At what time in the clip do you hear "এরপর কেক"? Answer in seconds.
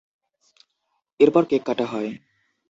1.19-1.61